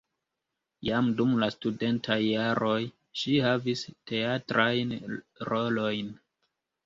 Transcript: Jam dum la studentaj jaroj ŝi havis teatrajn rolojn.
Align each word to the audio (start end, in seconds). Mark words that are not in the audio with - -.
Jam 0.87 1.09
dum 1.19 1.33
la 1.41 1.49
studentaj 1.55 2.17
jaroj 2.21 2.79
ŝi 3.23 3.35
havis 3.49 3.83
teatrajn 4.13 4.95
rolojn. 5.53 6.11